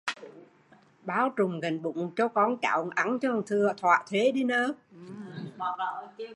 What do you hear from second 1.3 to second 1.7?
trụm